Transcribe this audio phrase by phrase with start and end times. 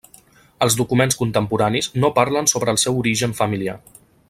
[0.65, 3.79] Els documents contemporanis no parlen sobre el seu origen familiar.